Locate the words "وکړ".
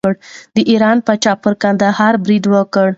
2.53-2.87